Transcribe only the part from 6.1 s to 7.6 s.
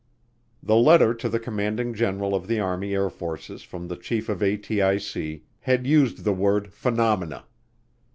the word "phenomena."